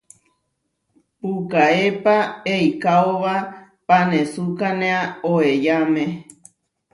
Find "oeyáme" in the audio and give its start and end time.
5.31-6.03